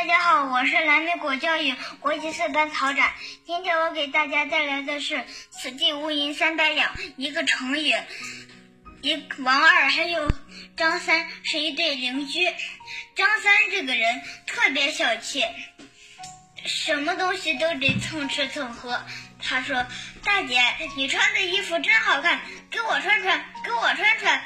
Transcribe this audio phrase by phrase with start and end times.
[0.00, 3.12] 大家好，我是蓝莓果教育国际四班曹展。
[3.44, 7.94] 今天我给大家带来的是“此地无银三百两”一个成语。
[9.02, 10.32] 一王二还有
[10.74, 12.46] 张三是一对邻居。
[13.14, 15.44] 张三这个人特别小气，
[16.64, 19.04] 什么东西都得蹭吃蹭喝。
[19.38, 19.84] 他说
[20.24, 20.62] ：“大姐，
[20.96, 22.40] 你穿的衣服真好看，
[22.70, 24.42] 给我穿穿，给我穿穿。”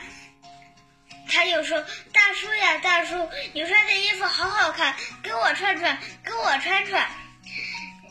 [1.34, 7.08] 他又说：“大叔呀，大叔，你穿的衣服好好看，给我穿穿，给我穿穿。”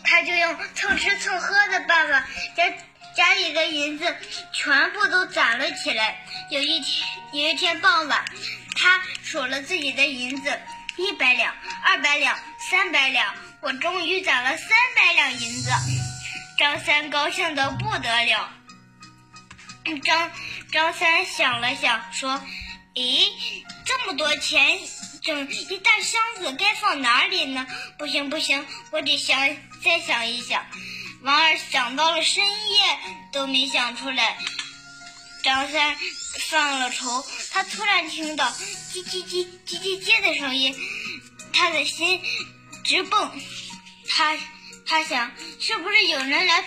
[0.04, 2.70] 他就用蹭吃蹭喝的办法，家
[3.16, 4.14] 家里的银子
[4.52, 6.26] 全部都攒了起来。
[6.50, 8.26] 有一天，有一天傍晚，
[8.76, 10.60] 他数了自己的银子：
[10.98, 12.38] 一百两、二百两、
[12.70, 15.72] 三百两，我终于攒了三百两银子。
[16.60, 18.52] 张三高兴的不得了。
[20.04, 20.32] 张
[20.72, 22.42] 张三想了想，说。
[22.96, 23.28] 咦，
[23.86, 24.80] 这么多钱，
[25.24, 27.66] 整一大箱子该放哪里呢？
[27.98, 30.64] 不行不行，我得想再想一想。
[31.24, 33.00] 王二想到了深夜
[33.32, 34.38] 都没想出来。
[35.44, 35.98] 张三
[36.50, 40.76] 犯了愁，他突然听到叽叽叽叽叽叽的声音，
[41.52, 42.22] 他的心
[42.84, 43.42] 直蹦。
[44.08, 44.38] 他
[44.86, 46.64] 他想，是不是有人来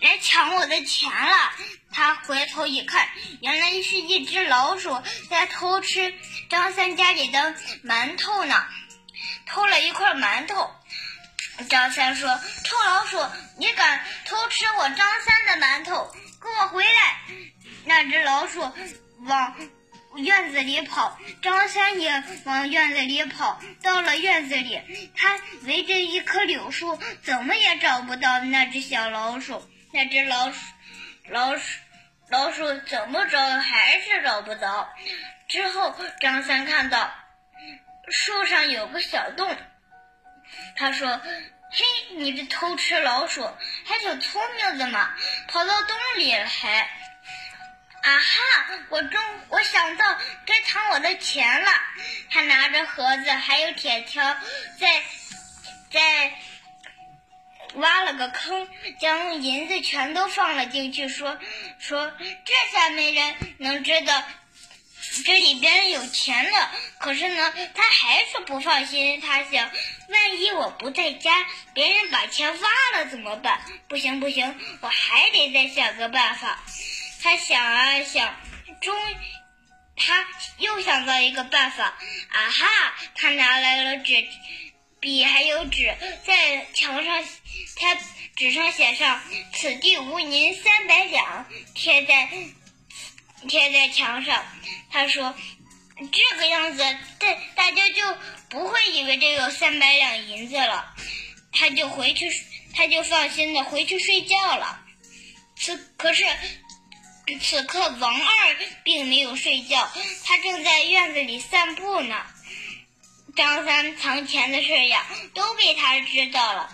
[0.00, 1.52] 来抢我的钱了？
[1.90, 3.08] 他回头一看，
[3.40, 6.14] 原来是一只老鼠在偷吃
[6.48, 7.54] 张三家里的
[7.84, 8.66] 馒头呢，
[9.46, 10.70] 偷了一块馒头。
[11.68, 13.18] 张三说：“臭老鼠，
[13.58, 16.08] 你敢偷吃我张三的馒头，
[16.40, 17.20] 给我回来！”
[17.84, 18.70] 那只老鼠
[19.22, 19.56] 往
[20.14, 23.60] 院子里跑，张三也往院子里跑。
[23.82, 24.80] 到了院子里，
[25.16, 29.68] 他围着一棵柳树，怎么也找不到那只小老鼠。
[29.92, 30.60] 那只老鼠，
[31.28, 31.80] 老鼠。
[32.30, 34.86] 老鼠怎么找还是找不着。
[35.48, 37.10] 之后，张三看到
[38.10, 39.56] 树上有个小洞，
[40.76, 41.08] 他说
[41.72, 43.50] ：“嘿，你这偷吃老鼠
[43.86, 45.14] 还挺聪明的嘛，
[45.46, 46.90] 跑到洞里来。”
[48.04, 48.78] 啊哈！
[48.90, 51.72] 我中，我想到该藏我的钱了。
[52.30, 54.36] 他拿着盒子还有铁锹，
[54.78, 55.02] 在
[55.90, 56.34] 在。
[57.78, 58.68] 挖了个坑，
[59.00, 61.38] 将银子全都放了进去，说
[61.78, 62.12] 说
[62.44, 64.22] 这下没人能知道
[65.24, 66.70] 这里边有钱了。
[66.98, 69.20] 可是呢，他还是不放心。
[69.20, 69.70] 他想，
[70.08, 72.68] 万一我不在家，别人把钱挖
[72.98, 73.60] 了怎么办？
[73.88, 76.62] 不行不行，我还得再想个办法。
[77.22, 78.34] 他想啊想，
[78.80, 78.94] 终
[79.96, 80.26] 他
[80.58, 81.84] 又想到一个办法。
[81.84, 82.94] 啊哈！
[83.14, 84.26] 他拿来了纸。
[85.00, 87.24] 笔还有纸，在墙上，
[87.78, 87.96] 他
[88.36, 89.20] 纸上写上
[89.54, 92.28] “此地无银三百两”，贴在
[93.48, 94.44] 贴在墙上。
[94.90, 95.34] 他说
[96.12, 96.82] ：“这个样子，
[97.18, 98.02] 大大家就
[98.48, 100.94] 不会以为这有三百两银子了。”
[101.52, 102.30] 他就回去，
[102.74, 104.80] 他就放心的回去睡觉了。
[105.56, 106.24] 此可是，
[107.40, 109.90] 此刻王二并没有睡觉，
[110.24, 112.22] 他正在院子里散步呢。
[113.34, 116.72] 张三藏钱的事呀，都被他知道了。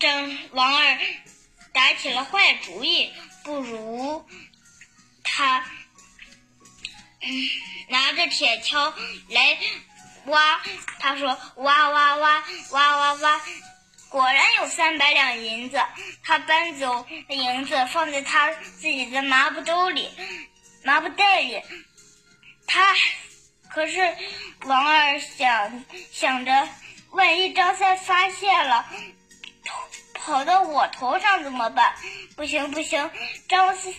[0.00, 0.98] 张王二
[1.72, 3.12] 打起了坏主意，
[3.44, 4.26] 不如
[5.22, 5.64] 他
[7.20, 7.48] 嗯
[7.88, 8.92] 拿着铁锹
[9.28, 9.58] 来
[10.26, 10.60] 挖。
[10.98, 13.40] 他说：“挖挖挖挖挖挖，
[14.08, 15.80] 果然有三百两银子。”
[16.24, 20.10] 他搬走银子，放在他自己的麻布兜里、
[20.84, 21.62] 麻布袋里。
[22.66, 22.94] 他。
[23.68, 24.16] 可是，
[24.62, 26.68] 王二想想着，
[27.10, 28.86] 万一张三发现了，
[30.26, 31.94] 跑到我头上怎么办？
[32.34, 33.12] 不行不行，
[33.48, 33.94] 张三、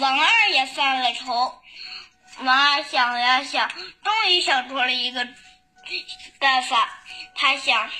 [0.00, 1.54] 王二也犯了愁。
[2.38, 5.28] 王二想呀想，终于想出了一个
[6.38, 6.88] 办法。
[7.34, 7.90] 他想，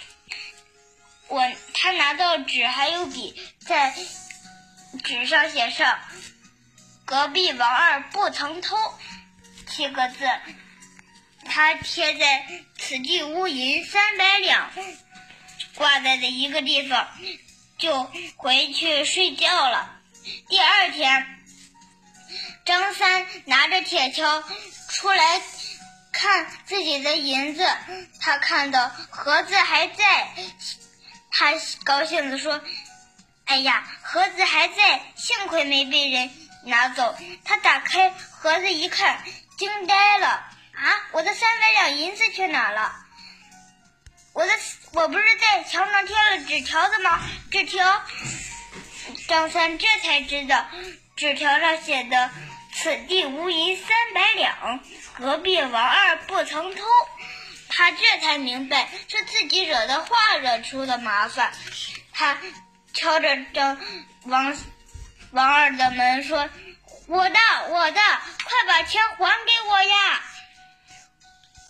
[1.29, 3.95] 我他拿到纸还有笔，在
[5.05, 5.99] 纸上写上
[7.05, 8.75] “隔壁王二不曾偷”
[9.69, 10.27] 七个字。
[11.45, 12.47] 他贴在
[12.79, 14.71] “此地无银三百两”
[15.79, 17.09] 挂在的一个地方，
[17.79, 20.01] 就回去睡觉了。
[20.49, 21.39] 第二天，
[22.65, 24.43] 张三拿着铁锹
[24.89, 25.41] 出来
[26.13, 27.65] 看自己的银子，
[28.21, 30.35] 他看到盒子还在，
[31.31, 31.53] 他
[31.85, 32.61] 高兴地说
[33.47, 36.29] ：“哎呀，盒子还在，幸亏没被人
[36.65, 39.23] 拿走。”他打开盒子一看，
[39.57, 40.27] 惊呆了。
[40.27, 41.09] 啊！
[41.13, 42.95] 我的三百两银子去哪了？
[44.33, 44.53] 我的
[44.93, 47.21] 我不是在墙上贴了纸条的吗？
[47.51, 48.03] 纸条，
[49.27, 50.67] 张三这才知道，
[51.15, 52.31] 纸条上写的
[52.73, 54.81] “此地无银三百两，
[55.19, 56.85] 隔壁王二不曾偷”。
[57.69, 61.53] 他这才明白是自己惹的祸，惹出的麻烦。
[62.13, 62.39] 他
[62.95, 63.79] 敲着张
[64.25, 64.57] 王
[65.33, 66.49] 王二的门说
[67.07, 67.39] ：“我的，
[67.69, 70.23] 我的，快把钱还给我呀！”